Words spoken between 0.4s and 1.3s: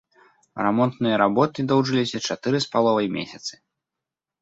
Рамонтныя